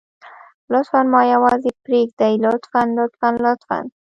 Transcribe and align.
لطفاً 0.71 1.01
ما 1.13 1.21
يوازې 1.33 1.71
پرېږدئ 1.85 2.33
لطفاً 2.45 2.81
لطفاً 2.97 3.29
لطفاً. 3.43 3.79